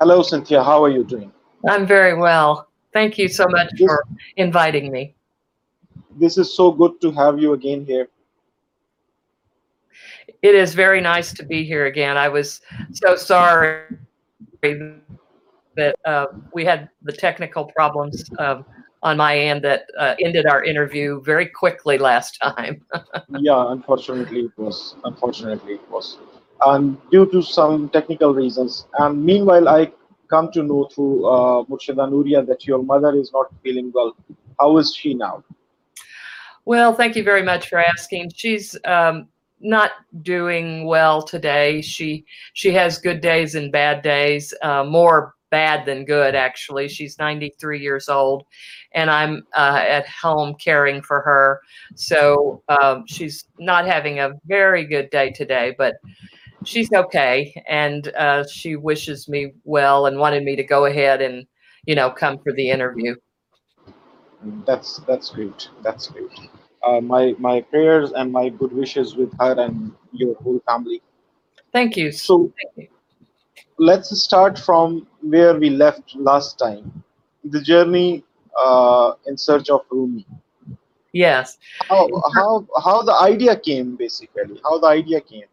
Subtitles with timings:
[0.00, 0.62] Hello, Cynthia.
[0.62, 1.32] How are you doing?
[1.68, 2.68] I'm very well.
[2.92, 3.88] Thank you so much Yes.
[3.88, 4.04] for
[4.36, 5.16] inviting me.
[6.20, 8.08] This is so good to have you again here.
[10.40, 12.16] It is very nice to be here again.
[12.16, 12.60] I was
[12.92, 13.98] so sorry
[14.62, 18.64] that uh, we had the technical problems um,
[19.02, 22.84] on my end that uh, ended our interview very quickly last time.
[23.40, 24.94] yeah, unfortunately it was.
[25.04, 26.18] Unfortunately it was.
[26.64, 28.86] And due to some technical reasons.
[28.98, 29.92] And meanwhile, I
[30.28, 34.16] come to know through uh, Murshida Nuria that your mother is not feeling well.
[34.58, 35.44] How is she now?
[36.64, 38.32] Well, thank you very much for asking.
[38.34, 39.28] She's um,
[39.60, 41.80] not doing well today.
[41.80, 44.52] She she has good days and bad days.
[44.62, 46.88] Uh, more bad than good, actually.
[46.88, 48.44] She's 93 years old,
[48.92, 51.60] and I'm uh, at home caring for her.
[51.94, 55.94] So um, she's not having a very good day today, but
[56.64, 61.46] she's okay, and uh, she wishes me well and wanted me to go ahead and
[61.86, 63.14] you know come for the interview.
[64.66, 65.68] That's that's great.
[65.82, 66.30] That's great.
[66.82, 71.02] Uh, my my prayers and my good wishes with her and your whole family.
[71.72, 72.12] Thank you.
[72.12, 72.96] So Thank you.
[73.78, 77.02] let's start from where we left last time.
[77.44, 78.24] The journey
[78.60, 80.26] uh, in search of Rumi.
[81.12, 81.58] Yes.
[81.88, 84.60] How how how the idea came basically?
[84.62, 85.46] How the idea came?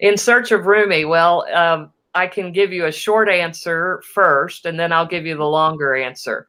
[0.00, 4.78] In search of Rumi, well, um, I can give you a short answer first, and
[4.78, 6.48] then I'll give you the longer answer.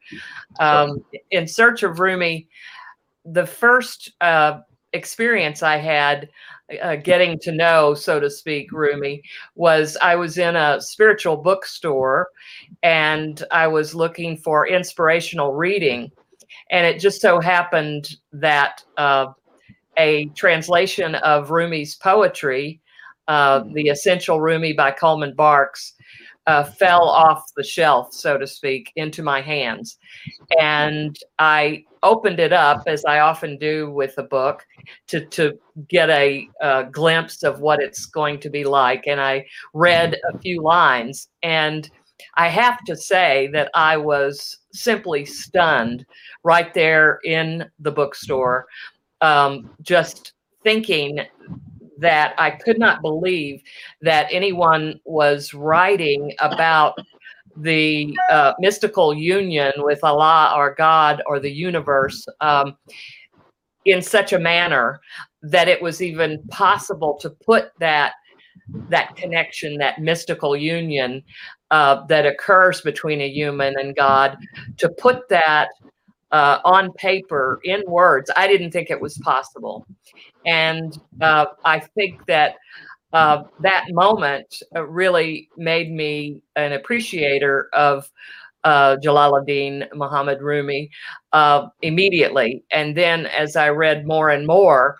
[0.60, 2.48] Um, in search of Rumi,
[3.26, 4.62] the first uh,
[4.94, 6.30] experience I had
[6.82, 9.22] uh, getting to know, so to speak, Rumi
[9.56, 12.30] was I was in a spiritual bookstore
[12.82, 16.12] and I was looking for inspirational reading.
[16.70, 19.28] And it just so happened that uh,
[19.98, 22.82] a translation of Rumi's poetry
[23.28, 25.94] uh, the Essential Rumi by Coleman Barks
[26.48, 29.98] uh, fell off the shelf, so to speak, into my hands.
[30.59, 34.66] And I opened it up, as I often do with a book,
[35.08, 39.06] to, to get a, uh glimpse of what it's going to be like.
[39.06, 41.30] And I read a few lines.
[41.44, 41.90] And
[42.36, 46.06] I have to say that I was simply stunned
[46.44, 48.68] right there in the bookstore,
[49.22, 50.34] um, just
[50.64, 51.20] thinking
[52.01, 53.62] that I could not believe
[54.01, 56.97] that anyone was writing about
[57.56, 62.75] the uh, mystical union with Allah or God or the universe um,
[63.85, 65.00] in such a manner
[65.44, 68.13] that it was even possible to put that
[68.89, 71.23] that connection, that mystical union
[71.72, 74.38] uh, that occurs between a human and God,
[74.78, 75.69] to put that
[76.31, 78.31] uh, on paper in words.
[78.35, 79.85] I didn't think it was possible.
[80.46, 82.56] And uh, I think that
[83.13, 88.09] uh, that moment uh, really made me an appreciator of
[88.63, 90.90] uh, Jalaluddin Muhammad Rumi
[91.34, 92.63] uh, immediately.
[92.72, 94.97] And then as I read more and more,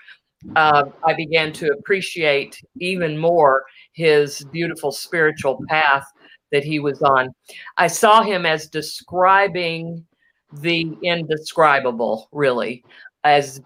[0.56, 3.64] uh, I began to appreciate even more
[3.94, 6.06] his beautiful spiritual path
[6.52, 7.30] that he was on.
[7.78, 10.06] I saw him as describing
[10.54, 12.84] the indescribable, really,
[13.24, 13.62] as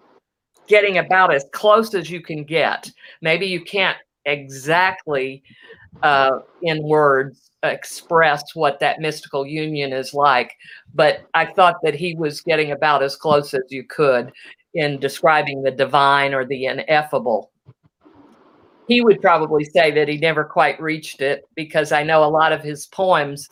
[0.66, 2.90] getting about as close as you can get.
[3.20, 5.42] Maybe you can't exactly
[6.02, 10.52] uh, in words express what that mystical union is like,
[10.94, 14.32] but I thought that he was getting about as close as you could
[14.74, 17.50] in describing the divine or the ineffable.
[18.88, 22.52] He would probably say that he never quite reached it because I know a lot
[22.52, 23.48] of his poems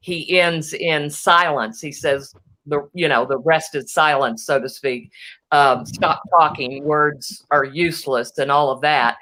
[0.00, 1.80] he ends in silence.
[1.80, 2.34] He says
[2.66, 5.12] the you know the rest is silence, so to speak.
[5.50, 6.84] Um, stop talking.
[6.84, 9.16] Words are useless, and all of that.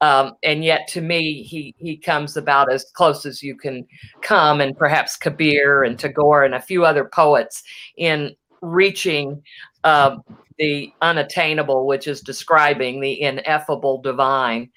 [0.00, 3.86] Um, and yet, to me, he he comes about as close as you can
[4.20, 7.62] come, and perhaps Kabir and Tagore and a few other poets
[7.96, 9.42] in reaching
[9.84, 10.16] uh,
[10.58, 14.70] the unattainable, which is describing the ineffable divine.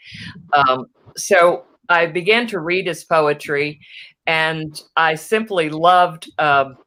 [0.53, 3.79] Um, so I began to read his poetry,
[4.27, 6.77] and I simply loved um,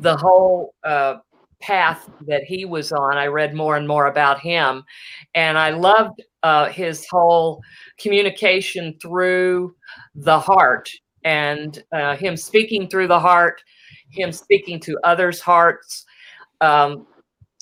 [0.00, 1.16] the whole uh,
[1.60, 3.16] path that he was on.
[3.16, 4.82] I read more and more about him,
[5.34, 7.60] and I loved uh, his whole
[7.98, 9.74] communication through
[10.14, 10.90] the heart
[11.24, 13.62] and uh, him speaking through the heart,
[14.10, 16.06] him speaking to others' hearts.
[16.60, 17.06] Um,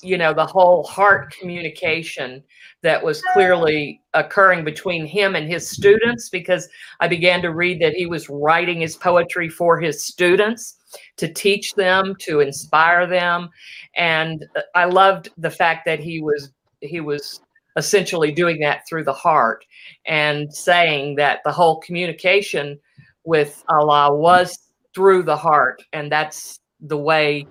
[0.01, 2.41] you know, the whole heart communication
[2.83, 6.69] that was clearly occurring between him and his students because
[7.01, 10.78] I began to read that he was writing his poetry for his students
[11.17, 13.49] to teach them, to inspire them.
[13.95, 16.51] And uh, I loved the fact that he was
[16.81, 17.41] he was
[17.75, 19.65] essentially doing that through the heart
[20.05, 22.79] and saying that the whole communication
[23.25, 24.57] with Allah was
[24.95, 27.45] through the heart, and that's the way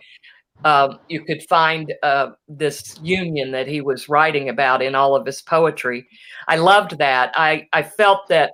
[0.64, 5.24] um, you could find uh, this union that he was writing about in all of
[5.24, 6.06] his poetry.
[6.48, 7.32] I loved that.
[7.36, 8.52] I, I felt that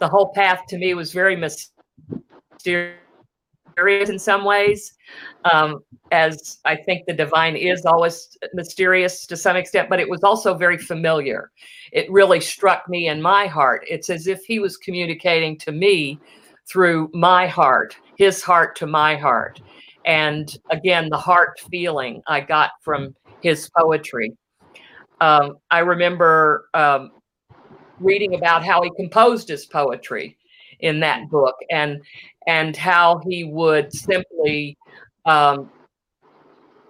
[0.00, 2.96] the whole path to me was very mysterious
[3.88, 4.94] in some ways,
[5.50, 5.80] um,
[6.12, 10.54] as I think the divine is always mysterious to some extent, but it was also
[10.54, 11.50] very familiar.
[11.92, 13.84] It really struck me in my heart.
[13.88, 16.20] It's as if he was communicating to me
[16.68, 19.60] through my heart, his heart to my heart.
[20.04, 24.36] And again, the heart feeling I got from his poetry.
[25.20, 27.10] Um, I remember um,
[27.98, 30.38] reading about how he composed his poetry
[30.82, 32.00] in that book and
[32.46, 34.76] and how he would simply
[35.26, 35.70] um,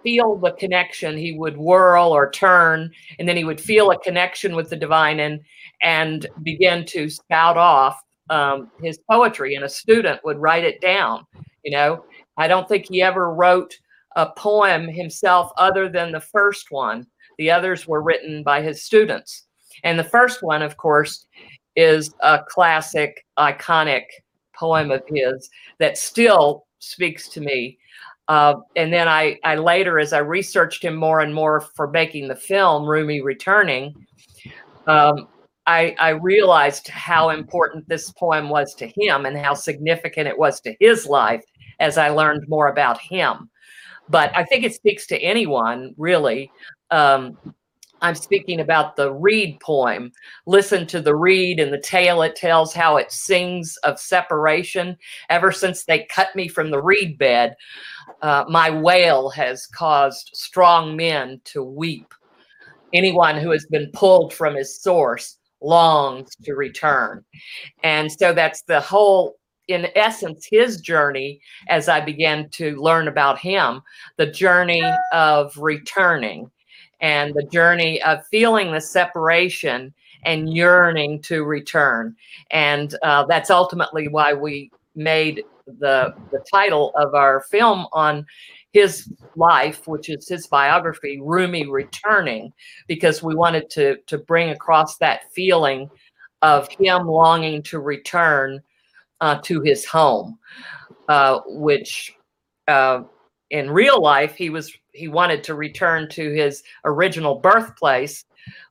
[0.03, 2.89] feel the connection he would whirl or turn
[3.19, 5.39] and then he would feel a connection with the divine and
[5.83, 11.25] and begin to spout off um, his poetry and a student would write it down
[11.63, 12.03] you know
[12.37, 13.77] I don't think he ever wrote
[14.15, 17.05] a poem himself other than the first one.
[17.37, 19.47] The others were written by his students.
[19.83, 21.25] And the first one, of course,
[21.75, 24.03] is a classic, iconic
[24.55, 27.77] poem of his that still speaks to me.
[28.27, 32.27] Uh, and then I, I later, as I researched him more and more for making
[32.27, 33.93] the film Rumi Returning,
[34.87, 35.27] um,
[35.67, 40.59] I, I realized how important this poem was to him and how significant it was
[40.61, 41.43] to his life
[41.79, 43.49] as I learned more about him.
[44.09, 46.51] But I think it speaks to anyone, really.
[46.89, 47.37] Um,
[48.01, 50.11] I'm speaking about the reed poem.
[50.45, 54.97] Listen to the reed and the tale it tells how it sings of separation.
[55.29, 57.55] Ever since they cut me from the reed bed,
[58.21, 62.13] uh, my wail has caused strong men to weep.
[62.93, 67.23] Anyone who has been pulled from his source longs to return.
[67.83, 69.37] And so that's the whole
[69.67, 71.39] in essence, his journey
[71.69, 73.81] as I began to learn about him,
[74.17, 74.83] the journey
[75.13, 76.51] of returning
[77.01, 79.93] and the journey of feeling the separation
[80.23, 82.15] and yearning to return.
[82.51, 88.25] And uh, that's ultimately why we made the, the title of our film on
[88.73, 92.53] his life, which is his biography, Rumi Returning,
[92.87, 95.89] because we wanted to, to bring across that feeling
[96.41, 98.61] of him longing to return
[99.19, 100.39] uh, to his home,
[101.09, 102.15] uh, which
[102.67, 103.03] uh,
[103.49, 108.25] in real life he was he wanted to return to his original birthplace,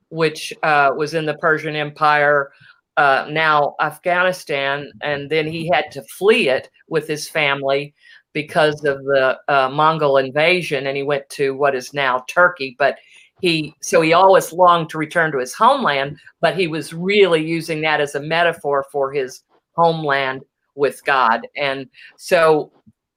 [0.09, 2.51] which uh, was in the Persian Empire,
[2.97, 7.93] uh, now Afghanistan, and then he had to flee it with his family
[8.33, 12.97] because of the uh, Mongol invasion, and he went to what is now Turkey, but
[13.41, 17.81] he so he always longed to return to his homeland but he was really using
[17.81, 19.43] that as a metaphor for his
[19.75, 20.41] homeland
[20.75, 21.47] with God.
[21.55, 21.87] And
[22.17, 22.71] so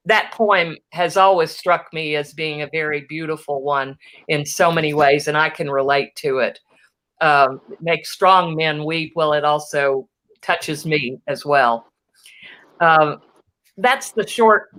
[0.05, 3.97] that poem has always struck me as being a very beautiful one
[4.27, 6.59] in so many ways, and I can relate to it.
[7.21, 7.61] Um,
[8.03, 9.13] strong men weep.
[9.15, 10.07] Well, it also
[10.41, 11.91] touches me as well.
[12.81, 13.21] Um,
[13.77, 14.69] that's the short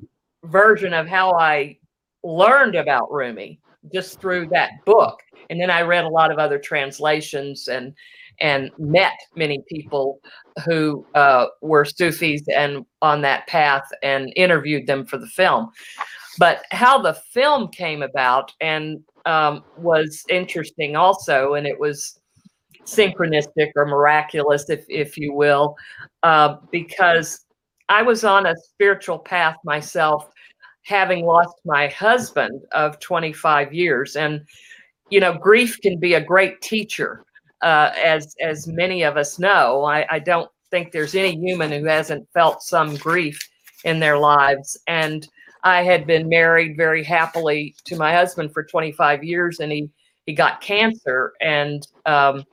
[0.45, 1.79] version of how I
[2.23, 3.59] learned about Rumi,
[3.93, 5.21] just through that book.
[5.51, 7.95] And then I read a lot of other translations and
[8.41, 10.21] and met many people
[10.65, 15.71] who uh, were Sufis and on that path and interviewed them for the film.
[16.39, 22.21] But how the film came about and um, was interesting also, and it was
[22.85, 25.75] synchronistic or miraculous, if if you will,
[26.23, 27.45] uh, because
[27.89, 30.29] I was on a spiritual path myself,
[30.85, 34.43] having lost my husband of 25 years, and
[35.11, 37.26] you know, grief can be a great teacher
[37.63, 39.85] uh, as as many of us know.
[39.85, 43.39] I, I don't think there's any human who hasn't felt some grief
[43.85, 44.79] in their lives.
[44.87, 45.27] And
[45.65, 49.89] I had been married very happily to my husband for 25 years, and he
[50.27, 52.45] he got cancer and um,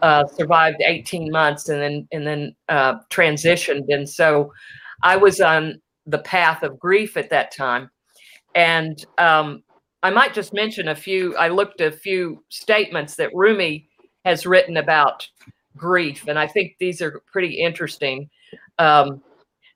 [0.00, 3.84] uh, survived 18 months, and then and then uh, transitioned.
[3.88, 4.52] And so
[5.02, 7.90] I was on the path of grief at that time,
[8.54, 9.62] and um,
[10.02, 11.36] I might just mention a few.
[11.36, 13.88] I looked a few statements that Rumi
[14.24, 15.28] has written about
[15.76, 18.28] grief, and I think these are pretty interesting.
[18.78, 19.22] Um,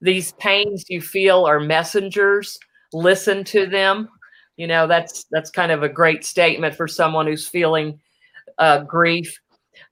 [0.01, 2.59] these pains you feel are messengers.
[2.93, 4.09] Listen to them.
[4.57, 8.01] You know that's that's kind of a great statement for someone who's feeling
[8.59, 9.39] uh, grief.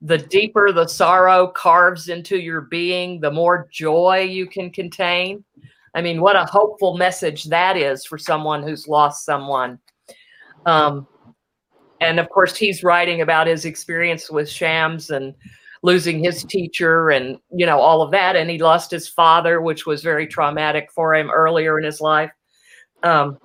[0.01, 5.43] The deeper the sorrow carves into your being, the more joy you can contain.
[5.93, 9.79] I mean, what a hopeful message that is for someone who's lost someone.
[10.65, 11.07] Um,
[12.01, 15.33] and of course, he's writing about his experience with Shams and
[15.83, 18.35] losing his teacher and you know all of that.
[18.35, 22.31] And he lost his father which was very traumatic for him earlier in his life.
[23.03, 23.37] Um,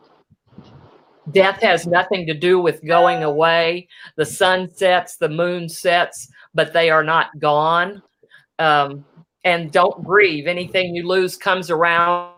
[1.32, 3.88] death has nothing to do with going away.
[4.16, 8.02] The sun sets the moon sets but they are not gone.
[8.58, 9.04] Um,
[9.44, 10.46] and don't grieve.
[10.46, 12.34] Anything you lose comes around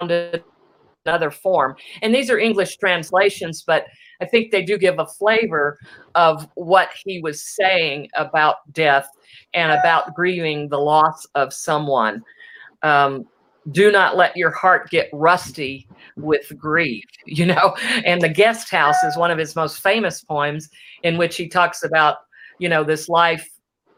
[0.00, 1.76] another form.
[2.02, 3.84] And these are english translations but
[4.20, 5.78] i think they do give a flavor
[6.14, 9.08] of what he was saying about death
[9.54, 12.22] and about grieving the loss of someone.
[12.82, 13.26] Um,
[13.70, 17.74] do not let your heart get rusty with grief you know?
[18.04, 20.68] And the guest house is one of his most famous poems
[21.02, 22.18] in which he talks about
[22.58, 23.48] you know this life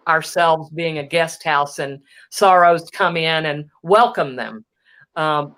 [0.06, 2.00] ourselves being a guest house and
[2.30, 4.64] sorrows come in and welcome them.
[5.16, 5.54] Um,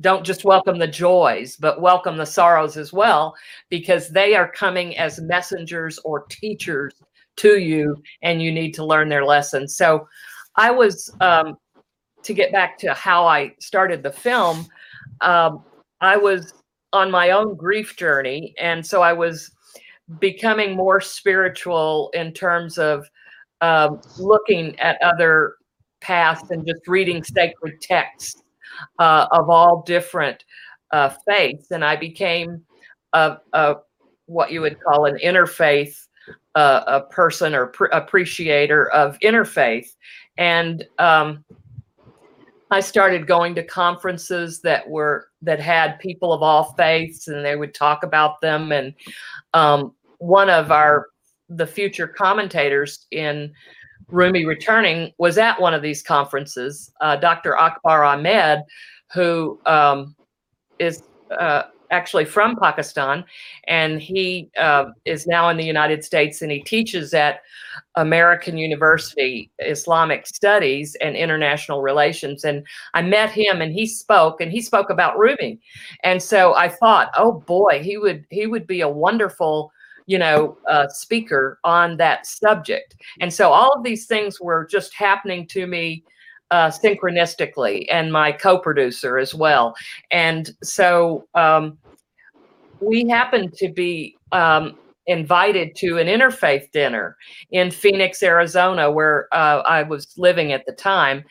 [0.00, 3.34] don't just welcome the joys but welcome the sorrows as well
[3.68, 6.94] because they are coming as messengers or teachers
[7.36, 10.06] to you and you need to learn their lessons so
[10.56, 11.56] i was um,
[12.22, 14.66] to get back to how i started the film
[15.20, 15.62] um,
[16.00, 16.54] i was
[16.92, 19.52] on my own grief journey and so i was
[20.18, 23.08] becoming more spiritual in terms of
[23.60, 25.54] um, looking at other
[26.00, 28.43] paths and just reading sacred texts
[28.98, 30.44] uh, of all different
[30.92, 32.62] uh, faiths, and I became
[33.12, 33.76] a, a,
[34.26, 36.06] what you would call an interfaith
[36.54, 39.88] uh, a person or pr- appreciator of interfaith,
[40.38, 41.44] and um,
[42.70, 47.56] I started going to conferences that were that had people of all faiths, and they
[47.56, 48.72] would talk about them.
[48.72, 48.94] And
[49.52, 51.08] um, one of our
[51.48, 53.52] the future commentators in
[54.08, 56.92] Rumi Returning was at one of these conferences.
[57.00, 57.56] Uh, Dr.
[57.56, 58.62] Akbar Ahmed,
[59.12, 60.14] who um,
[60.78, 61.02] is
[61.38, 63.24] uh, actually from Pakistan,
[63.68, 67.40] and he uh, is now in the United States and he teaches at
[67.94, 72.44] American University Islamic Studies and International Relations.
[72.44, 75.60] And I met him and he spoke and he spoke about Rumi.
[76.02, 79.72] And so I thought, oh boy, he would he would be a wonderful
[80.06, 82.94] you know, uh, speaker on that subject.
[83.20, 86.04] And so all of these things were just happening to me
[86.50, 89.74] uh, synchronistically, and my co producer as well.
[90.10, 91.78] And so um,
[92.80, 97.16] we happened to be um, invited to an interfaith dinner
[97.50, 101.24] in Phoenix, Arizona, where uh, I was living at the time.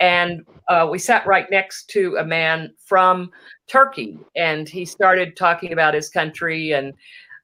[0.00, 3.30] And uh, we sat right next to a man from
[3.68, 6.92] Turkey, and he started talking about his country and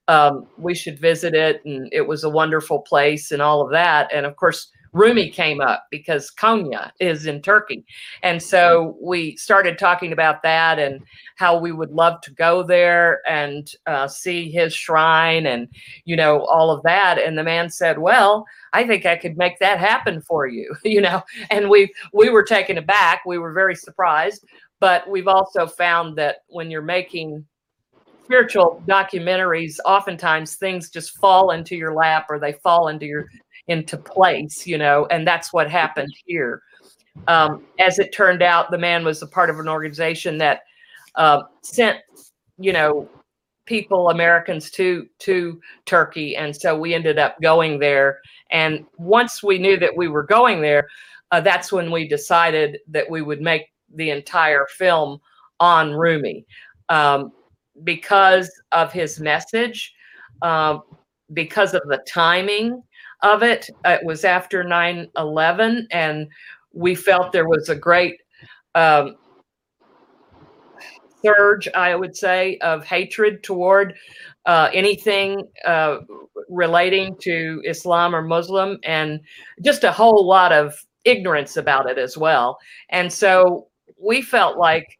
[0.08, 4.12] um, we should visit it and it was a wonderful place and all of that
[4.12, 7.84] and of course Rumi came up because Konya is in Turkey.
[8.22, 11.02] And so we started talking about that and
[11.36, 15.68] how we would love to go there and uh, see his shrine and,
[16.04, 17.18] you know, all of that.
[17.18, 21.00] And the man said, well, I think I could make that happen for you, you
[21.00, 23.22] know, and we, we were taken aback.
[23.26, 24.44] We were very surprised,
[24.78, 27.44] but we've also found that when you're making
[28.24, 33.26] spiritual documentaries, oftentimes things just fall into your lap or they fall into your
[33.68, 36.62] into place, you know, and that's what happened here.
[37.28, 40.62] Um, as it turned out, the man was a part of an organization that
[41.14, 41.98] uh, sent,
[42.58, 43.08] you know,
[43.66, 48.20] people, Americans to to Turkey, and so we ended up going there.
[48.50, 50.88] And once we knew that we were going there,
[51.30, 55.20] uh, that's when we decided that we would make the entire film
[55.60, 56.44] on Rumi.
[56.88, 57.32] Um,
[57.82, 59.92] because of his message,
[60.42, 60.78] uh,
[61.32, 62.82] because of the timing
[63.22, 63.68] of it.
[63.84, 66.28] It was after 9 11, and
[66.72, 68.20] we felt there was a great
[68.74, 69.16] um,
[71.24, 73.94] surge, I would say, of hatred toward
[74.46, 75.98] uh, anything uh,
[76.48, 79.20] relating to Islam or Muslim, and
[79.62, 82.58] just a whole lot of ignorance about it as well.
[82.90, 84.98] And so we felt like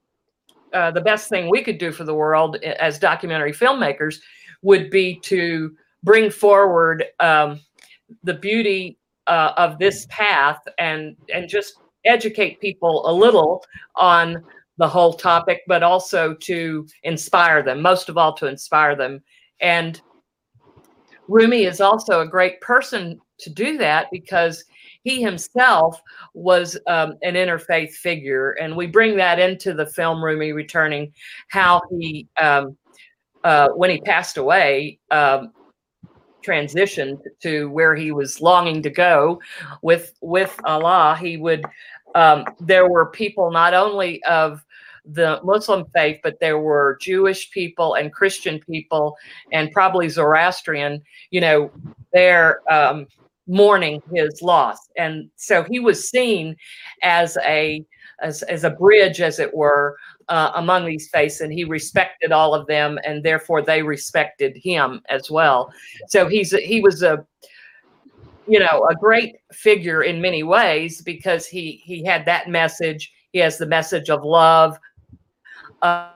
[0.75, 4.16] uh, the best thing we could do for the world as documentary filmmakers
[4.62, 7.61] would be to bring forward um,
[8.23, 13.64] the beauty uh, of this path and and just educate people a little
[13.97, 14.45] on
[14.76, 17.81] the whole topic, but also to inspire them.
[17.81, 19.23] Most of all, to inspire them.
[19.61, 20.00] And
[21.28, 24.64] Rumi is also a great person to do that because
[25.04, 26.00] he himself
[26.32, 31.12] was um, an interfaith figure, and we bring that into the film Rumi Returning,
[31.49, 32.76] how he, um,
[33.44, 35.52] uh, when he passed away, um,
[36.44, 39.40] transitioned to where he was longing to go
[39.82, 41.16] with with Allah.
[41.20, 41.64] He would.
[42.14, 44.64] Um, there were people not only of
[45.04, 49.16] the Muslim faith, but there were Jewish people and Christian people,
[49.52, 51.02] and probably Zoroastrian.
[51.30, 51.70] You know,
[52.14, 52.61] there.
[53.46, 54.78] Mourning his loss.
[54.96, 56.56] And so he was seen
[57.02, 57.84] as a
[58.22, 59.96] as, as a bridge, as it were,
[60.28, 65.00] uh, among these faiths, and he respected all of them, and therefore they respected him
[65.08, 65.70] as well.
[66.08, 67.24] So he's he was a
[68.46, 73.12] you know a great figure in many ways because he he had that message.
[73.32, 74.78] He has the message of love.
[75.82, 76.13] Um,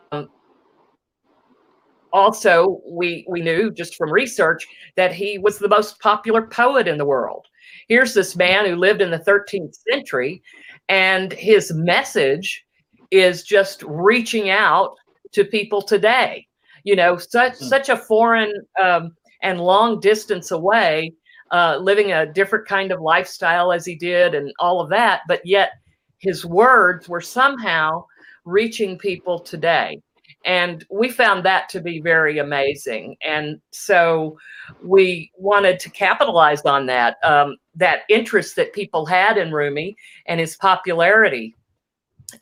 [2.12, 6.99] also, we we knew just from research that he was the most popular poet in
[6.99, 7.47] the world.
[7.88, 10.43] Here's this man who lived in the 13th century,
[10.88, 12.65] and his message
[13.11, 14.95] is just reaching out
[15.33, 16.47] to people today.
[16.85, 17.65] You know, such Hmm.
[17.65, 21.12] such a foreign um, and long distance away,
[21.53, 25.23] uh, living a different kind of lifestyle as he did, and all of that.
[25.29, 25.73] But yet,
[26.19, 28.05] his words were somehow
[28.45, 30.00] reaching people today.
[30.45, 33.16] And we found that to be very amazing.
[33.23, 34.38] And so
[34.83, 40.40] we wanted to capitalize on that, um, that interest that people had in Rumi and
[40.40, 41.54] his popularity,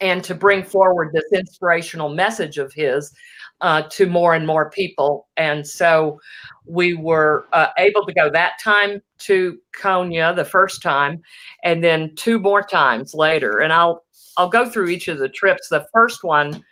[0.00, 3.12] and to bring forward this inspirational message of his
[3.60, 5.28] uh, to more and more people.
[5.36, 6.20] And so
[6.66, 11.22] we were uh, able to go that time to Konya the first time,
[11.62, 13.60] and then two more times later.
[13.60, 14.04] And I'll
[14.36, 15.68] I'll go through each of the trips.
[15.68, 16.62] The first one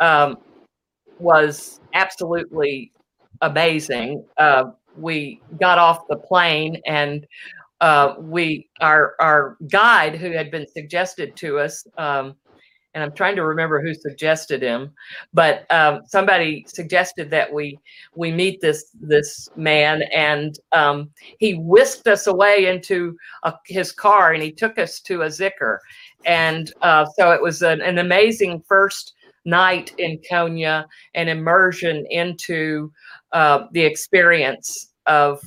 [0.00, 0.38] um,
[1.18, 2.92] was absolutely
[3.40, 4.24] amazing.
[4.36, 4.64] Uh,
[4.96, 7.26] we got off the plane and
[7.80, 12.34] uh, we our our guide who had been suggested to us um,
[12.94, 14.92] and I'm trying to remember who suggested him,
[15.32, 17.78] but um, somebody suggested that we
[18.14, 24.32] we meet this this man, and um, he whisked us away into a, his car,
[24.32, 25.78] and he took us to a zikr,
[26.24, 32.92] and uh, so it was an, an amazing first night in Konya, and immersion into
[33.32, 35.40] uh, the experience of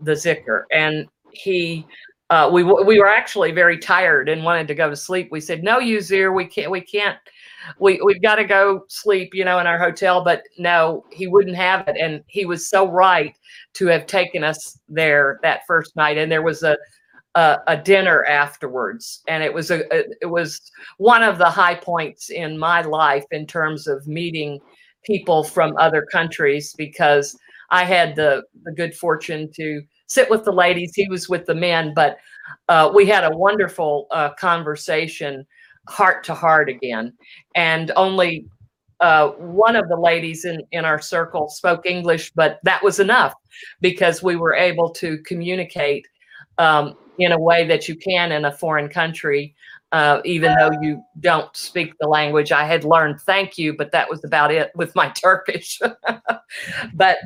[0.00, 1.86] the zikr, and he
[2.32, 5.28] uh, we we were actually very tired and wanted to go to sleep.
[5.30, 6.70] We said, "No, Uzir, we can't.
[6.70, 7.18] We can't.
[7.78, 11.56] We we've got to go sleep, you know, in our hotel." But no, he wouldn't
[11.56, 13.36] have it, and he was so right
[13.74, 16.16] to have taken us there that first night.
[16.16, 16.78] And there was a
[17.34, 20.60] a, a dinner afterwards, and it was a, a it was
[20.98, 24.60] one of the high points in my life in terms of meeting
[25.04, 27.36] people from other countries because
[27.70, 30.92] I had the the good fortune to sit with the ladies.
[30.94, 32.18] He was with the men, but
[32.68, 35.46] uh, we had a wonderful uh, conversation,
[35.88, 37.12] heart to heart again.
[37.54, 38.46] And only
[39.00, 43.34] uh, one of the ladies in, in our circle spoke English, but that was enough
[43.80, 46.06] because we were able to communicate
[46.58, 49.54] um, in a way that you can in a foreign country.
[49.92, 54.08] Uh, even though you don't speak the language, I had learned thank you, but that
[54.08, 55.80] was about it with my Turkish.
[56.94, 57.18] but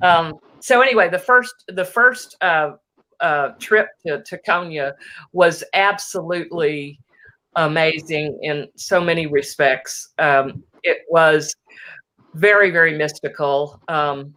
[0.00, 2.72] um, so anyway, the first the first uh,
[3.20, 4.94] uh, trip to, to Konya
[5.32, 6.98] was absolutely
[7.56, 10.10] amazing in so many respects.
[10.18, 11.54] Um, it was
[12.34, 13.82] very very mystical.
[13.88, 14.34] Um,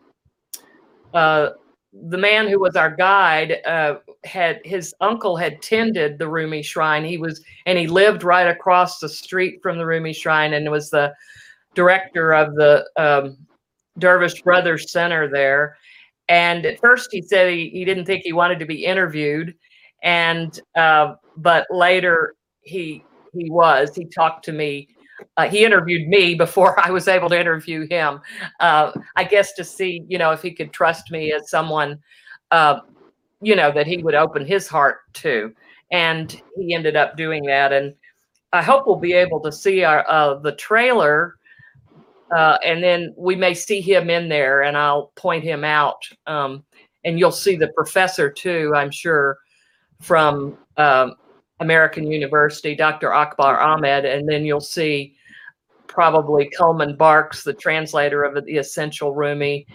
[1.13, 1.51] uh,
[1.93, 7.04] the man who was our guide uh, had his uncle had tended the Rumi shrine.
[7.04, 10.89] He was and he lived right across the street from the Rumi shrine and was
[10.89, 11.13] the
[11.75, 13.38] director of the um,
[13.99, 15.77] Dervish Brothers Center there.
[16.30, 19.54] And at first, he said he, he didn't think he wanted to be interviewed,
[20.01, 23.93] and uh, but later he he was.
[23.95, 24.88] He talked to me.
[25.38, 28.19] Uh, he interviewed me before I was able to interview him.
[28.60, 31.99] Uh, I guess to see you know if he could trust me as someone
[32.51, 32.79] uh,
[33.41, 35.53] you know that he would open his heart to,
[35.91, 37.73] and he ended up doing that.
[37.73, 37.93] And
[38.53, 41.36] I hope we'll be able to see our uh, the trailer
[42.31, 46.07] uh, and then we may see him in there and I'll point him out.
[46.27, 46.63] Um,
[47.03, 49.38] and you'll see the professor too, I'm sure,
[49.99, 51.15] from um,
[51.62, 53.13] American University, Dr.
[53.13, 54.04] Akbar Ahmed.
[54.04, 55.15] And then you'll see
[55.88, 59.65] probably Coleman Barks, the translator of the Essential Rumi,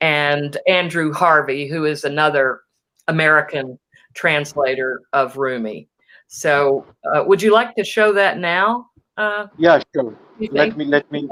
[0.00, 2.62] and Andrew Harvey, who is another
[3.06, 3.78] American
[4.14, 5.88] translator of Rumi.
[6.26, 8.90] So, uh, would you like to show that now?
[9.16, 10.14] Uh, Yeah, sure.
[10.50, 11.28] Let me let me.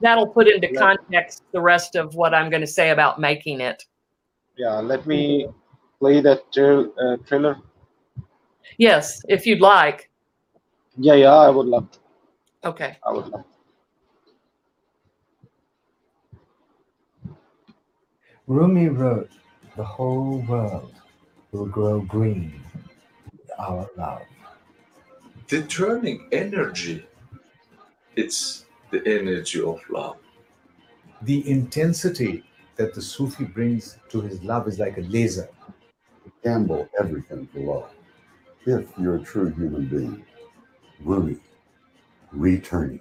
[0.00, 0.80] that'll put into Yeah.
[0.80, 3.82] context the rest of what I'm going to say about making it.
[4.56, 5.48] Yeah, let me
[5.98, 7.56] play that uh, trailer.
[8.78, 10.10] Yes, if you'd like.
[10.96, 11.90] Yeah, yeah, I would love.
[11.92, 11.98] To.
[12.68, 12.96] Okay.
[13.06, 13.44] I would love.
[18.46, 19.30] Rumi wrote,
[19.76, 20.94] The whole world
[21.52, 22.62] will grow green
[23.32, 24.22] with our love.
[25.48, 27.06] The turning energy,
[28.14, 30.16] it's the energy of love.
[31.22, 32.44] The intensity
[32.76, 35.48] that the Sufi brings to his love is like a laser.
[36.24, 37.95] It gamble everything for love.
[38.66, 40.26] If you're a true human being,
[41.00, 41.38] Rumi,
[42.32, 43.00] returning.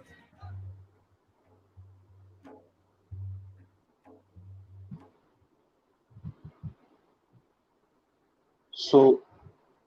[8.75, 9.21] so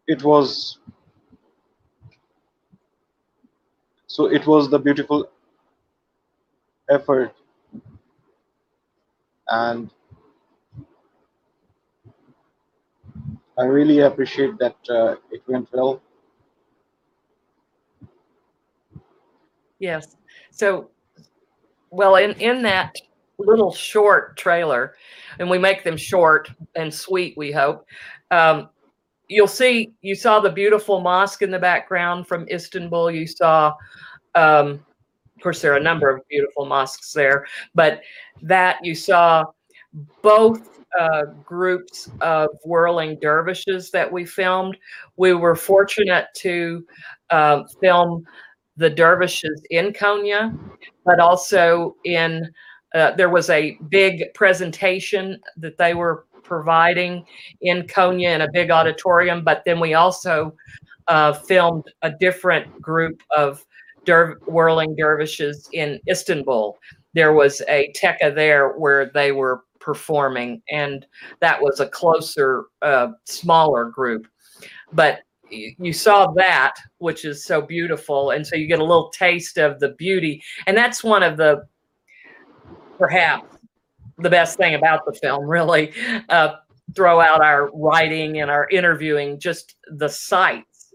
[0.07, 0.79] it was
[4.07, 5.31] so it was the beautiful
[6.91, 7.33] effort
[9.49, 9.91] and
[13.59, 16.01] i really appreciate that uh, it went well
[19.79, 20.17] Yes.
[20.51, 20.91] So,
[21.91, 22.95] well, in in that
[23.39, 24.95] little short trailer,
[25.39, 27.37] and we make them short and sweet.
[27.37, 27.87] We hope.
[28.31, 28.69] Um,
[29.29, 29.93] you'll see.
[30.03, 33.11] You saw the beautiful mosque in the background from Istanbul.
[33.11, 33.75] You saw.
[34.35, 34.85] Um,
[35.37, 38.03] of course, there are a number of beautiful mosques there, but
[38.43, 39.45] that you saw
[40.21, 44.77] both uh, groups of whirling dervishes that we filmed.
[45.17, 46.85] We were fortunate to
[47.31, 48.25] uh, film
[48.77, 50.57] the dervishes in Konya,
[51.05, 52.51] but also in
[52.95, 57.25] uh, there was a big presentation that they were providing
[57.61, 59.45] in Konya in a big auditorium.
[59.45, 60.55] But then we also
[61.07, 63.65] uh, filmed a different group of
[64.05, 66.79] der- whirling dervishes in Istanbul.
[67.15, 71.07] There was a tekke there where they were performing, and
[71.41, 74.29] that was a closer, uh, smaller group.
[74.93, 75.21] But
[75.51, 79.81] you saw that, which is so beautiful, and so you get a little taste of
[79.81, 81.67] the beauty, and that's one of the
[82.99, 83.57] perhaps
[84.19, 85.49] the best thing about the film.
[85.49, 85.95] Really,
[86.29, 86.57] uh,
[86.95, 90.93] throw out our writing and our interviewing, just the sights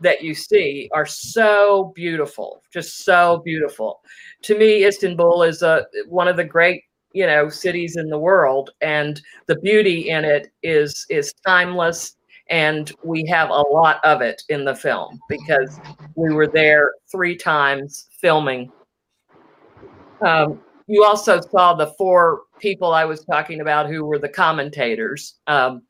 [0.00, 4.00] that you see are so beautiful, just so beautiful.
[4.42, 6.84] To me, Istanbul is a one of the great
[7.18, 12.14] you know cities in the world, and the beauty in it is is timeless.
[12.48, 15.80] And we have a lot of it in the film because
[16.14, 18.70] we were there three times filming.
[20.24, 25.40] Um, you also saw the four people I was talking about who were the commentators.
[25.48, 25.82] Um,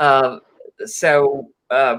[0.00, 0.38] uh,
[0.84, 1.98] so uh,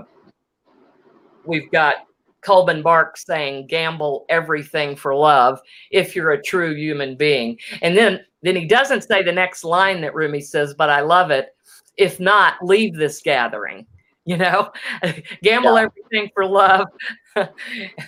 [1.45, 1.95] we've got
[2.41, 5.59] Coleman Barks saying, "Gamble everything for love
[5.91, 10.01] if you're a true human being." And then then he doesn't say the next line
[10.01, 11.49] that Rumi says, but I love it.
[11.97, 13.85] If not, leave this gathering.
[14.25, 14.71] You know,
[15.43, 15.87] gamble Yeah.
[15.87, 16.85] everything for love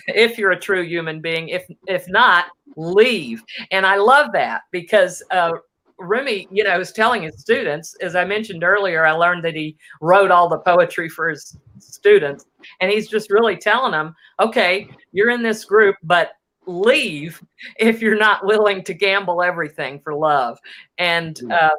[0.08, 1.48] if you're a true human being.
[1.48, 3.42] If if not, leave.
[3.70, 5.52] And I love that because uh,
[5.98, 9.76] Rumi, you know, is telling his students, as I mentioned earlier, I learned that he
[10.00, 12.44] wrote all the poetry for his students.
[12.80, 16.32] And he's just really telling them, okay, you're in this group, but
[16.70, 17.42] leave
[17.78, 20.58] if you're not willing to gamble everything for love.
[20.98, 21.52] And Mm.
[21.52, 21.76] uh,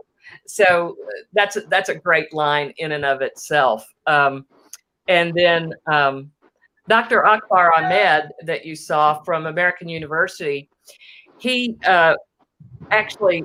[0.48, 0.96] so
[1.34, 3.86] that's a, that's a great line in and of itself.
[4.08, 4.46] Um,
[5.08, 6.32] and then um,
[6.88, 7.26] Dr.
[7.26, 10.70] Akbar Ahmed, that you saw from American University,
[11.38, 12.16] he uh,
[12.92, 13.44] actually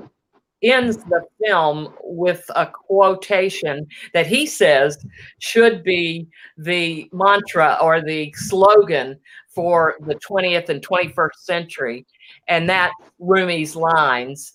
[0.62, 5.04] ends the film with a quotation that he says
[5.38, 9.18] should be the mantra or the slogan
[9.56, 12.06] for the 20th and 21st century.
[12.46, 14.52] And that Rumi's lines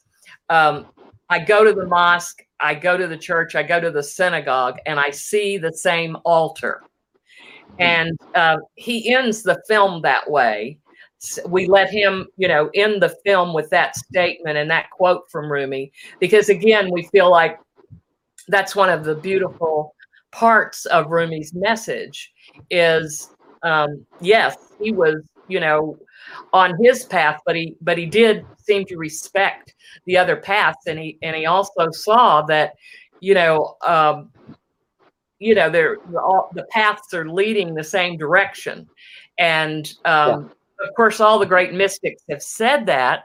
[0.50, 0.86] um,
[1.30, 4.80] I go to the mosque, I go to the church, I go to the synagogue,
[4.86, 6.84] and I see the same altar.
[7.80, 10.78] And uh, he ends the film that way.
[11.48, 15.50] We let him, you know, end the film with that statement and that quote from
[15.50, 17.58] Rumi, because again, we feel like
[18.50, 19.96] that's one of the beautiful
[20.32, 22.34] parts of Rumi's message
[22.70, 23.30] is
[23.63, 25.97] um, yes, he was, you know,
[26.54, 29.74] on his path, but he but he did seem to respect
[30.06, 32.74] the other paths, and he and he also saw that,
[33.19, 34.32] you know, um,
[35.39, 38.88] you know, they're all the paths are leading the same direction,
[39.38, 40.52] and um,
[40.84, 43.24] of course, all the great mystics have said that,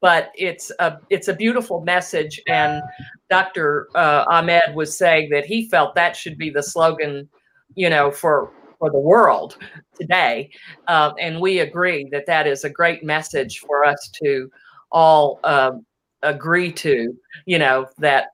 [0.00, 2.82] but it's a it's a beautiful message, and
[3.30, 3.88] Dr.
[3.94, 7.28] Uh, Ahmed was saying that he felt that should be the slogan,
[7.74, 9.56] you know, for for the world
[9.98, 10.50] today,
[10.88, 14.50] uh, and we agree that that is a great message for us to
[14.90, 15.84] all um,
[16.22, 17.16] agree to.
[17.46, 18.28] You know that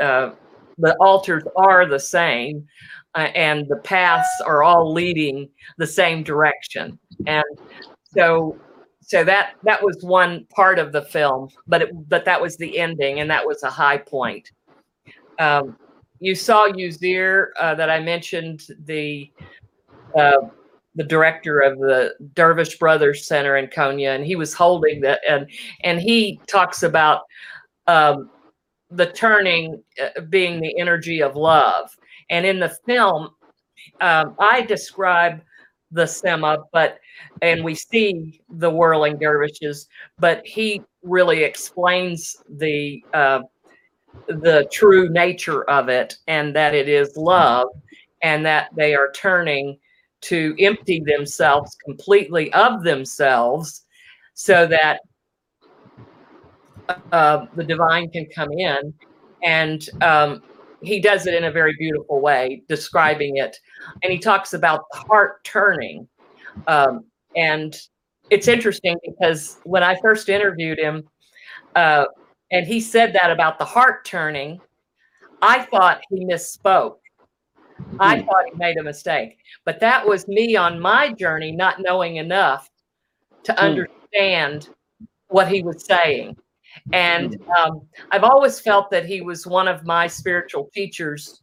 [0.00, 0.30] uh,
[0.78, 2.66] the altars are the same,
[3.14, 5.48] uh, and the paths are all leading
[5.78, 7.44] the same direction, and
[8.14, 8.58] so
[9.02, 12.78] so that that was one part of the film but it, but that was the
[12.78, 14.52] ending and that was a high point
[15.40, 15.76] um,
[16.20, 19.30] you saw Uzir uh, that I mentioned the
[20.16, 20.48] uh,
[20.94, 25.48] the director of the Dervish Brothers Center in Konya, and he was holding that, and
[25.84, 27.22] and he talks about
[27.86, 28.30] um,
[28.90, 31.90] the turning uh, being the energy of love.
[32.28, 33.30] And in the film,
[34.00, 35.40] um, I describe
[35.90, 36.98] the sema, but
[37.42, 43.40] and we see the whirling dervishes, but he really explains the uh,
[44.26, 47.68] the true nature of it, and that it is love,
[48.22, 49.78] and that they are turning
[50.22, 53.84] to empty themselves completely of themselves,
[54.34, 55.00] so that
[57.12, 58.92] uh, the divine can come in,
[59.42, 60.42] and um,
[60.82, 63.56] he does it in a very beautiful way, describing it.
[64.02, 66.08] And he talks about the heart turning.
[66.66, 67.04] Um,
[67.36, 67.76] and
[68.30, 71.08] it's interesting because when I first interviewed him,
[71.76, 72.06] uh,
[72.50, 74.60] and he said that about the heart turning,
[75.42, 76.96] I thought he misspoke.
[77.98, 79.38] I thought he made a mistake.
[79.64, 82.70] But that was me on my journey, not knowing enough
[83.44, 84.68] to understand
[85.28, 86.36] what he was saying.
[86.92, 91.42] And um, I've always felt that he was one of my spiritual teachers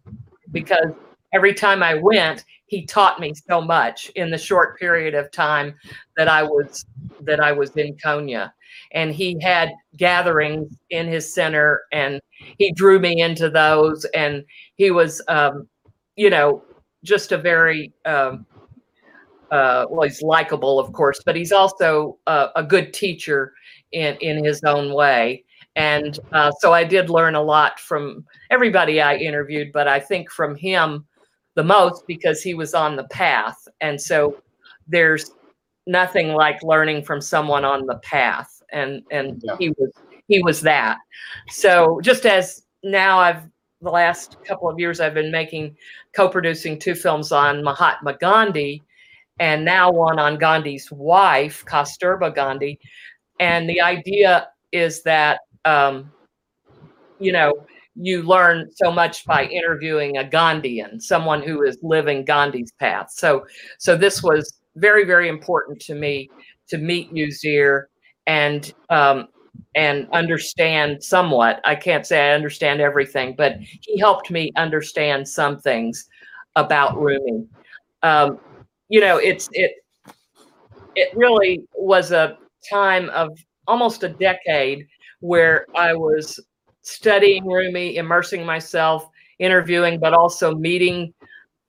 [0.52, 0.94] because
[1.34, 5.76] every time I went, he taught me so much in the short period of time
[6.18, 6.86] that I was
[7.22, 8.52] that I was in Konya.
[8.92, 12.22] And he had gatherings in his center, and
[12.58, 14.06] he drew me into those.
[14.14, 15.68] And he was, um,
[16.18, 16.64] you know,
[17.04, 18.46] just a very um,
[19.52, 23.54] uh, well, he's likable, of course, but he's also uh, a good teacher
[23.94, 25.46] in in his own way.
[25.76, 30.32] And uh, so I did learn a lot from everybody I interviewed, but I think
[30.32, 31.06] from him
[31.54, 33.68] the most because he was on the path.
[33.80, 34.38] And so
[34.88, 35.32] there's
[35.86, 39.56] nothing like learning from someone on the path, and and Yeah.
[39.60, 39.92] he was
[40.28, 40.98] he was that.
[41.50, 43.44] So just as now I've
[43.82, 45.78] the last couple of years I've been making
[46.18, 48.82] co-producing two films on Mahatma Gandhi
[49.40, 52.80] and now one on Gandhi's wife, Kasturba Gandhi.
[53.40, 56.12] And the idea is that, um,
[57.20, 57.54] you know,
[57.94, 63.12] you learn so much by interviewing a Gandhian, someone who is living Gandhi's path.
[63.12, 63.46] So,
[63.78, 66.32] so this was very, very important to me
[66.70, 67.86] to meet Uzir
[68.26, 69.28] and um,
[69.76, 71.62] and understand somewhat.
[71.66, 76.08] I can't say I understand everything, but he helped me understand some things
[76.56, 77.46] about Rumi.
[78.04, 78.40] Um,
[78.90, 79.74] you know, it's it
[80.96, 82.38] it really was a
[82.70, 84.88] time of almost a decade
[85.20, 86.40] where I was
[86.82, 91.14] studying Rumi, immersing myself, interviewing, but also meeting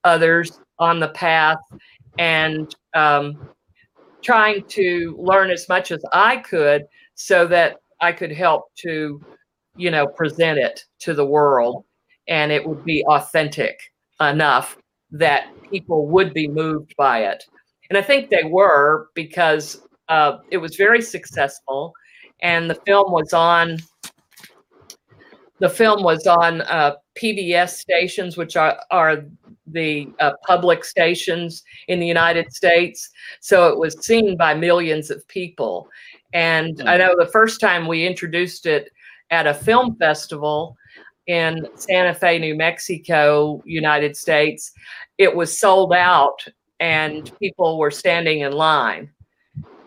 [0.03, 1.57] others on the path
[2.17, 3.49] and um,
[4.21, 6.85] trying to learn as much as I could
[7.19, 9.21] so that I could help to,
[9.75, 11.83] you know, present it to the world
[12.29, 13.77] and it would be authentic
[14.21, 14.77] enough
[15.11, 17.43] that people would be moved by it.
[17.89, 21.93] And I think they were because uh, it was very successful
[22.41, 23.77] and the film was on
[25.59, 29.25] the film was on uh, PBS stations, which are, are
[29.67, 33.09] the uh, public stations in the United States.
[33.41, 35.89] So it was seen by millions of people.
[36.33, 36.87] And hmm.
[36.87, 38.91] I know the first time we introduced it
[39.31, 40.75] at a film festival
[41.27, 44.71] in Santa Fe, New Mexico, United States,
[45.17, 46.45] it was sold out
[46.79, 47.35] and hmm.
[47.37, 49.09] people were standing in line.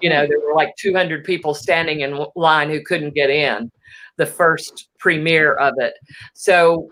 [0.00, 0.30] You know, hmm.
[0.30, 3.70] there were like 200 people standing in line who couldn't get in
[4.16, 5.94] the first premiere of it.
[6.34, 6.90] So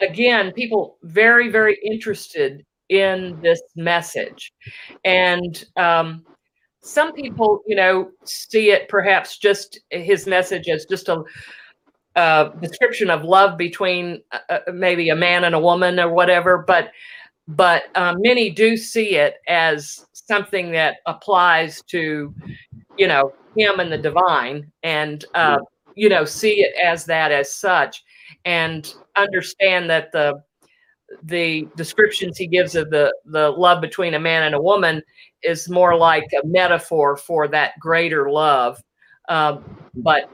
[0.00, 4.52] again, people very, very interested in this message.
[5.04, 6.24] And um,
[6.82, 11.22] some people, you know, see it perhaps just his message as just a
[12.16, 16.58] uh, description of love between uh, uh, maybe a man and a woman or whatever,
[16.66, 16.90] but
[17.48, 22.32] but uh, many do see it as something that applies to,
[22.96, 25.58] you know, him and the divine, and uh,
[25.94, 28.02] you know, see it as that as such,
[28.44, 30.42] and understand that the
[31.24, 35.02] the descriptions he gives of the the love between a man and a woman
[35.42, 38.82] is more like a metaphor for that greater love
[39.28, 40.30] um, but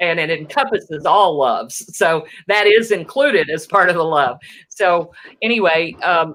[0.00, 5.12] and it encompasses all loves so that is included as part of the love so
[5.42, 6.34] anyway um,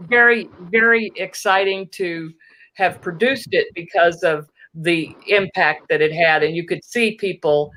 [0.00, 2.32] very very exciting to
[2.74, 7.70] have produced it because of the impact that it had and you could see people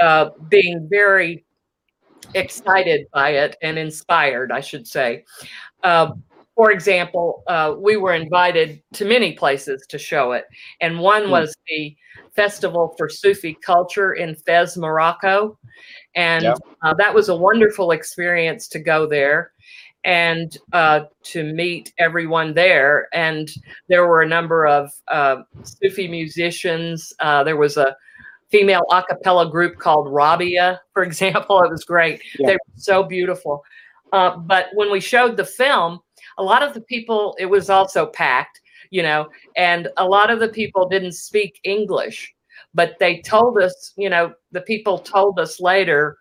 [0.00, 1.44] uh, being very
[2.34, 5.24] excited by it and inspired, I should say.
[5.82, 6.12] Uh,
[6.54, 10.44] for example, uh, we were invited to many places to show it,
[10.80, 11.30] and one Hmm.
[11.30, 11.96] was the
[12.36, 15.58] Festival for Sufi Culture in Fez, Morocco,
[16.14, 16.54] and Yeah.
[16.82, 19.52] uh, that was a wonderful experience to go there
[20.04, 23.08] and uh, to meet everyone there.
[23.14, 23.48] And
[23.88, 27.12] there were a number of uh, Sufi musicians.
[27.20, 27.96] Uh, there was a
[28.50, 31.62] female a cappella group called Rabia, for example.
[31.62, 32.20] It was great.
[32.38, 32.48] Yeah.
[32.48, 33.64] They were so beautiful.
[34.12, 36.00] Uh, but when we showed the film,
[36.38, 40.40] a lot of the people, it was also packed, you know, and a lot of
[40.40, 42.34] the people didn't speak English,
[42.74, 46.18] but they told us, you know, the people told us later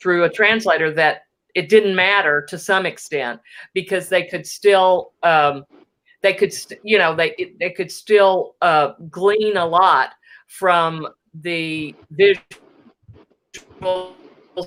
[0.00, 1.22] through a translator that
[1.54, 3.40] it didn't matter to some extent
[3.72, 5.64] because they could still, um,
[6.22, 10.10] they could, st- you know, they they could still uh, glean a lot
[10.48, 11.06] from
[11.42, 12.42] the visuals,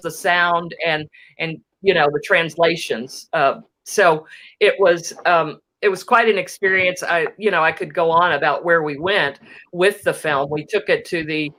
[0.01, 1.07] the sound, and
[1.38, 3.29] and you know the translations.
[3.33, 4.25] Uh, so
[4.59, 7.03] it was um, it was quite an experience.
[7.03, 9.39] I you know I could go on about where we went
[9.71, 10.49] with the film.
[10.49, 11.51] We took it to the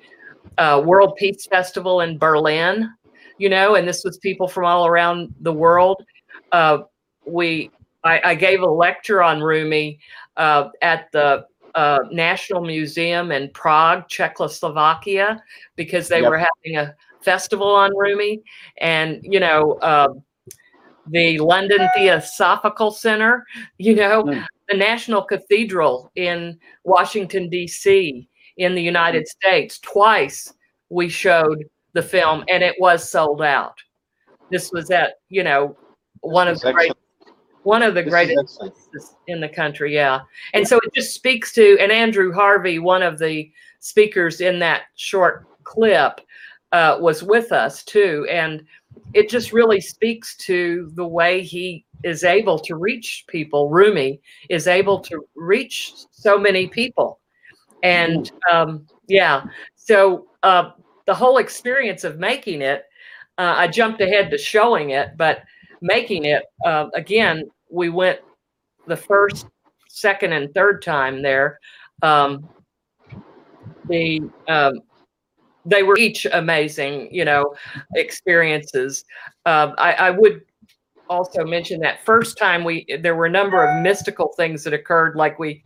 [0.58, 2.90] uh, World Peace Festival in Berlin,
[3.38, 6.02] you know, and this was people from all around the world.
[6.52, 6.78] Uh,
[7.26, 7.70] we
[8.04, 9.98] I, I gave a lecture on Rumi
[10.36, 15.42] uh, at the uh, National Museum in Prague, Czechoslovakia,
[15.76, 16.30] because they Yep.
[16.30, 18.42] were having a festival on Rumi,
[18.78, 19.78] and you know.
[21.08, 23.44] The London Theosophical Center,
[23.78, 24.46] you know, Mm.
[24.68, 29.78] the National Cathedral in Washington, D.C., in the United States.
[29.78, 30.52] Twice
[30.90, 33.78] we showed the film and it was sold out.
[34.50, 35.76] This was at, you know,
[36.20, 36.92] one of the great,
[37.62, 39.94] one of the This greatest places in the country.
[39.94, 40.20] Yeah.
[40.52, 44.82] And so it just speaks to, and Andrew Harvey, one of the speakers in that
[44.96, 46.20] short clip,
[46.72, 48.26] uh, was with us too.
[48.30, 48.64] And
[49.14, 53.68] it just really speaks to the way he is able to reach people.
[53.68, 57.20] Rumi is able to reach so many people.
[57.82, 59.44] And um, yeah,
[59.74, 60.70] so uh,
[61.06, 62.84] the whole experience of making it,
[63.38, 65.42] uh, I jumped ahead to showing it, but
[65.80, 68.20] making it, uh, again, we went
[68.86, 69.46] the first,
[69.88, 71.58] second, and third time there.
[72.02, 72.48] Um,
[73.86, 74.80] the um,
[75.64, 77.54] they were each amazing, you know,
[77.94, 79.04] experiences.
[79.46, 80.42] Um, I, I would
[81.08, 85.16] also mention that first time we there were a number of mystical things that occurred,
[85.16, 85.62] like we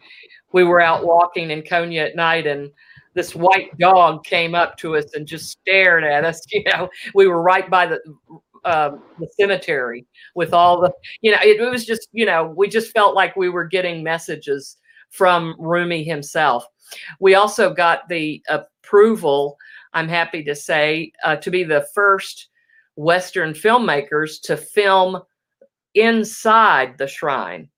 [0.53, 2.71] we were out walking in Konya at night and
[3.15, 6.41] this white dog came up to us and just stared at us.
[6.53, 8.01] You know, we were right by the
[8.65, 12.69] um, the cemetery with all the, you know, it, it was just, you know, we
[12.69, 14.79] just felt like we were getting messages
[15.11, 16.67] from Rumi himself.
[17.21, 19.57] We also got the approval,
[19.95, 22.49] I'm happy to say, uh, to be the first
[22.97, 25.23] Western filmmakers to film
[25.95, 27.69] inside the shrine.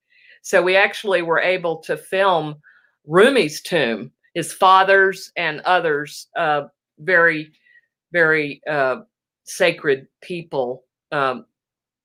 [0.43, 2.57] So we actually were able to film
[3.07, 7.53] Rumi's tomb, his father's and others, uh, very,
[8.13, 9.03] very uh,
[9.45, 11.47] sacred people um,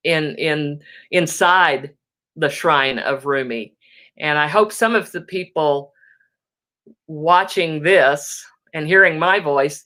[0.04, 1.94] in in inside
[2.36, 3.74] the shrine of Rumi.
[4.18, 5.94] And I hope some of the people
[7.08, 9.84] watching this and hearing my voice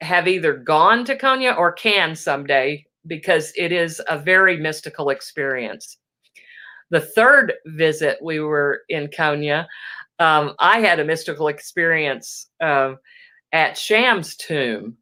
[0.00, 5.98] have either gone to Konya or can someday because it is a very mystical experience.
[6.90, 9.66] The third visit we were in Konya,
[10.18, 12.94] um, I had a mystical experience uh,
[13.52, 14.96] at Shams' tomb.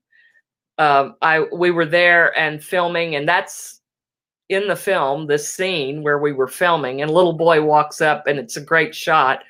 [0.79, 3.81] Um, I we were there and filming, and that's
[4.51, 5.27] in the film.
[5.27, 8.95] This scene where we were filming, and little boy walks up, and it's a great
[8.95, 9.43] shot.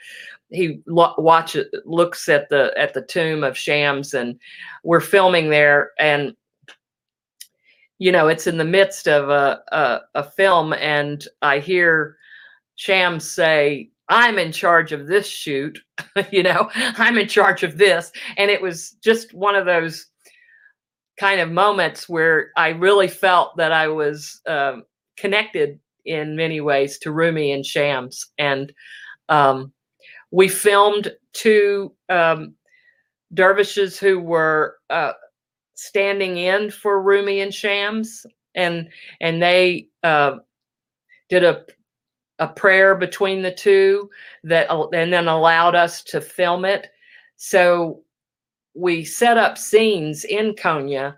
[0.50, 4.38] He lo- watches, looks at the at the tomb of Shams, and
[4.85, 6.35] we're filming there, and
[7.98, 12.16] you know it's in the midst of a a, a film, and I hear
[12.76, 15.78] Shams say, I'm in charge of this shoot,
[16.30, 18.12] you know, I'm in charge of this.
[18.37, 20.06] And it was just one of those
[21.18, 24.85] kind of moments where I really felt that I was um,
[25.16, 28.26] connected in many ways to Rumi and Shams.
[28.38, 28.72] And
[29.28, 29.72] um,
[30.31, 32.55] we filmed two um,
[33.35, 35.12] dervishes who were uh,
[35.75, 38.27] standing in for Rumi and Shams.
[38.55, 38.89] And,
[39.21, 40.39] and they uh,
[41.29, 41.65] did a
[42.39, 44.11] a prayer between the two
[44.45, 46.89] that and then allowed us to film it.
[47.37, 48.03] So
[48.75, 51.14] we set up scenes in Konya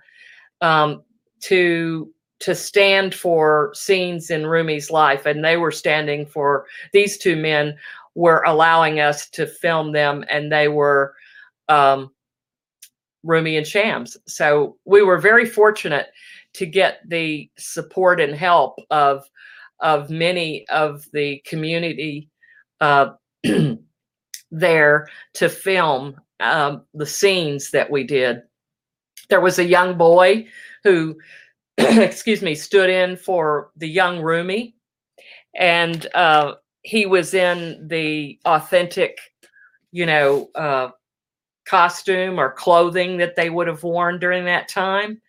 [0.61, 1.03] um,
[1.41, 7.35] to to stand for scenes in Rumi's life, and they were standing for these two
[7.35, 7.77] men
[8.19, 11.15] were allowing us to film them, and they were
[11.69, 12.11] um,
[13.23, 14.17] Rumi and Shams.
[14.27, 16.09] So we were very fortunate
[16.55, 19.25] to get the support and help of
[19.79, 22.29] of many of the community
[22.81, 23.11] uh,
[24.51, 28.43] there to film um, the scenes that we did.
[29.31, 30.49] There was a young boy
[30.83, 31.17] who,
[31.79, 34.75] excuse me, stood in for the young Rumi,
[35.55, 36.55] and uh,
[36.89, 39.19] he was in the authentic,
[39.93, 40.89] you know, uh,
[41.67, 45.21] costume or clothing that they would have worn during that time.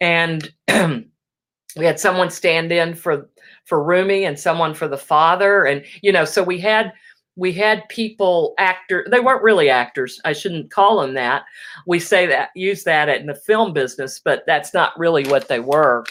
[0.00, 3.28] And we had someone stand in for
[3.64, 5.64] for Rumi and someone for the father.
[5.64, 6.92] And you know so we had
[7.34, 10.20] we had people actor they weren't really actors.
[10.24, 11.42] I shouldn't call them that.
[11.88, 15.58] We say that use that in the film business but that's not really what they
[15.58, 16.04] were.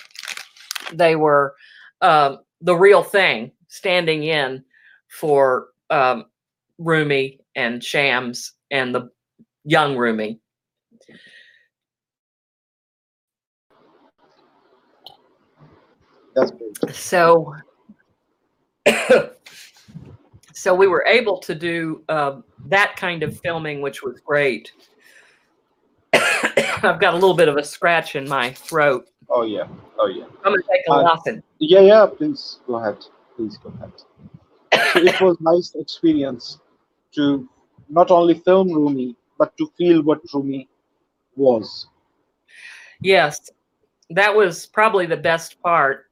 [0.92, 1.56] They were
[2.02, 4.64] um, the real thing standing in
[5.10, 6.26] for um,
[6.78, 9.10] rumi and shams and the
[9.66, 10.40] young rumi
[16.36, 16.96] That's great.
[16.96, 17.56] so
[20.54, 24.72] so we were able to do um, that kind of filming which was great
[26.14, 29.68] i've got a little bit of a scratch in my throat Oh yeah.
[30.00, 30.24] Oh yeah.
[30.46, 32.06] i'm going to take a Uh, muffin Yeah, yeah.
[32.06, 33.06] Please go ahead.
[33.38, 33.94] Please go ahead.
[35.06, 36.60] It was nice experience
[37.14, 37.48] to
[37.88, 40.68] not only film Rumi but to feel what Rumi
[41.36, 41.88] was.
[43.02, 43.52] yes
[44.10, 46.06] that was probably the best part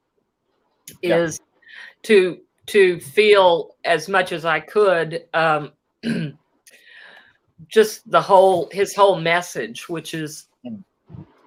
[1.02, 1.18] Yeah.
[1.18, 1.40] is
[2.04, 5.72] to to feel as much as i could um
[7.68, 10.84] just the whole his whole message which is Mm.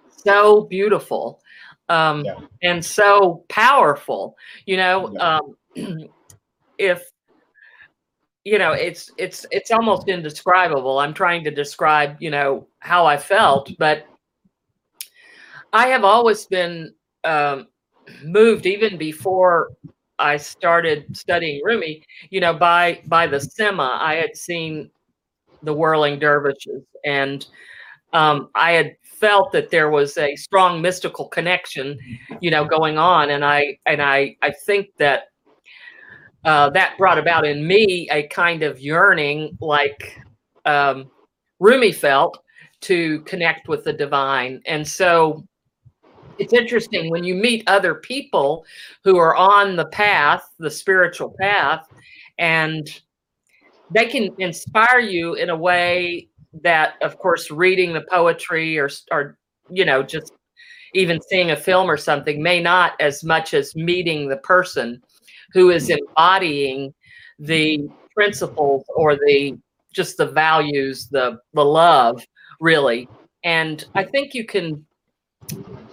[0.08, 1.40] so beautiful
[1.88, 2.34] um Yeah.
[2.62, 5.20] and so powerful you know Yeah.
[5.28, 5.56] um
[6.78, 7.10] if
[8.44, 10.98] you know it's it's it's almost indescribable.
[10.98, 14.06] I'm trying to describe you know how i felt but
[15.72, 17.66] i have always been um
[18.24, 19.70] moved even before
[20.18, 23.98] i started studying rumi you know by by the sema.
[24.00, 24.90] I had seen
[25.62, 27.46] the whirling dervishes and
[28.12, 31.98] um, i had felt that there was a strong mystical connection
[32.40, 33.30] you know going on.
[33.30, 35.24] And i and i i think that
[36.48, 40.18] uh, that brought about in me a kind of yearning like
[40.64, 41.10] um,
[41.60, 42.42] rumi felt
[42.80, 44.62] to connect with the divine.
[44.64, 45.46] And so
[46.38, 48.64] it's interesting when you meet other people
[49.04, 51.86] who are on the path the spiritual path
[52.38, 53.02] and
[53.90, 56.28] they can inspire you in a way
[56.62, 59.36] that of course reading the poetry or or
[59.68, 60.32] you know just
[60.94, 65.02] even seeing a film or something may not as much as meeting the person
[65.52, 65.98] who is mm.
[65.98, 66.94] embodying
[67.38, 67.94] the mm-hmm.
[68.14, 69.58] principles or the
[69.92, 72.24] just the values the the love
[72.60, 73.08] really.
[73.44, 74.10] And i mm.
[74.10, 74.84] think you can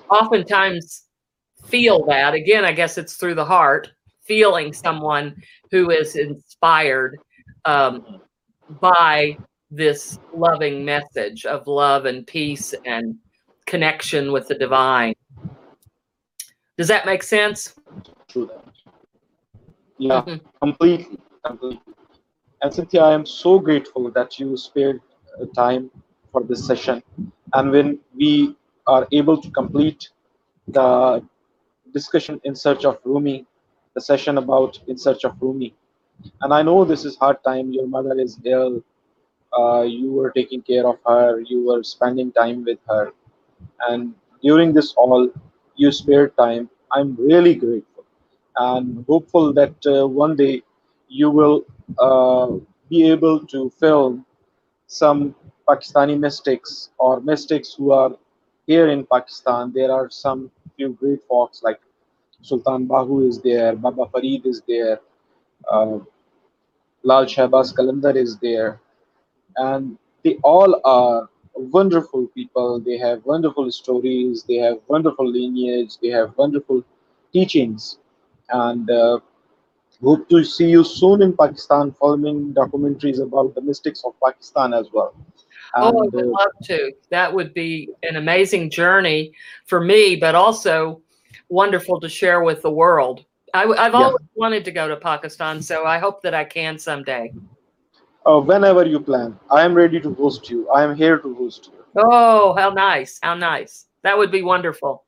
[0.10, 1.04] oftentimes
[1.66, 2.34] feel that.
[2.34, 3.92] Again i guess it's through the heart
[4.26, 5.36] feeling someone
[5.72, 7.18] who is inspired
[7.66, 8.22] um,
[8.82, 9.38] by
[9.72, 13.16] this loving message of love and peace and
[13.66, 15.14] connection with the divine.
[16.78, 17.76] Does that make sense?
[18.28, 18.50] True.
[19.98, 20.42] Yeah, Mhm.
[20.62, 21.82] completely, completely.
[22.62, 25.02] And Cynthia, I am so grateful that you spared
[25.42, 25.90] uh, time
[26.32, 27.04] for this session.
[27.54, 28.56] And when we
[28.88, 30.10] are able to complete
[30.68, 31.24] the
[31.94, 33.46] discussion in search of Rumi,
[33.96, 35.74] the session about in search of Rumi,
[36.42, 37.72] and I know this is hard time.
[37.74, 38.82] Your mother is ill.
[39.58, 41.40] Uh, you were taking care of her.
[41.42, 43.12] You were spending time with her,
[43.88, 45.30] and during this all,
[45.76, 46.70] you spared time.
[46.92, 47.95] I'm really grateful
[48.58, 50.62] and hopeful that uh, one day
[51.10, 51.66] you will
[52.00, 52.48] uh,
[52.90, 54.26] be able to film
[54.88, 55.36] some
[55.68, 58.12] Pakistani mystics or mystics who are
[58.68, 59.72] here in Pakistan.
[59.74, 61.80] There are some few great folks like
[62.42, 65.00] Sultan Bahu is there, Baba Farid is there,
[65.70, 66.00] uh,
[67.04, 68.80] Lal Shahbaz Kalandar is there,
[69.58, 72.80] and they all are wonderful people.
[72.80, 76.84] They have wonderful stories, they have wonderful lineage, they have wonderful
[77.34, 77.98] teachings
[78.50, 79.20] and uh,
[80.04, 84.88] hope to see you soon in Pakistan filming documentaries about the mystics of Pakistan as
[84.94, 85.14] well.
[85.76, 86.92] Oh, I would uh, love to.
[87.10, 89.34] That would be an amazing journey
[89.66, 91.02] for me, but also
[91.50, 93.26] wonderful to share with the world.
[93.54, 94.06] I, have Yeah.
[94.08, 97.34] always wanted to go to Pakistan, so I hope that I can someday.
[98.26, 100.68] uh, whenever you plan, I am ready to host you.
[100.70, 101.86] I am here to host you.
[101.98, 103.20] Oh, how nice!
[103.22, 103.86] How nice!
[104.04, 105.06] That would be wonderful.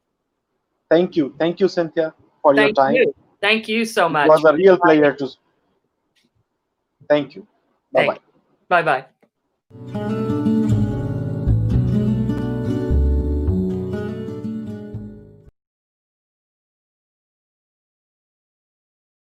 [0.89, 1.35] Thank you.
[1.38, 2.95] Thank you, Cynthia, for your time.
[2.95, 3.13] you.
[3.47, 4.25] Thank you so much.
[4.25, 5.29] It was a real pleasure to.
[7.07, 7.47] Thank you.
[7.93, 8.19] Bye
[8.67, 8.83] bye.
[8.83, 9.05] Bye
[9.85, 10.26] bye.